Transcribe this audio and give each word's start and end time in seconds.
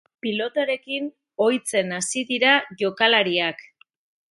Pilotarekin 0.25 1.09
ohitzen 1.47 1.95
hasi 1.99 2.25
dira 2.33 2.57
jokalariak. 2.83 3.65